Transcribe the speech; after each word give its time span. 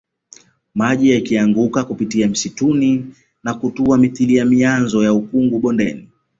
Maji 0.75 1.09
yakianguka 1.11 1.83
kupitia 1.83 2.27
msituni 2.29 3.05
na 3.43 3.53
kutua 3.53 3.97
mithili 3.97 4.35
ya 4.35 4.45
mianzo 4.45 5.03
ya 5.03 5.13
ukungu 5.13 5.59
bondeni 5.59 6.07